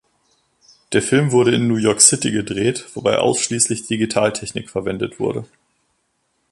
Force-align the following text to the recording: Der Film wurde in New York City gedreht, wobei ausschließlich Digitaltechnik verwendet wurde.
Der 0.93 1.03
Film 1.03 1.31
wurde 1.31 1.53
in 1.53 1.67
New 1.67 1.75
York 1.75 2.01
City 2.01 2.31
gedreht, 2.31 2.87
wobei 2.95 3.19
ausschließlich 3.19 3.85
Digitaltechnik 3.85 4.67
verwendet 4.71 5.19
wurde. 5.19 5.45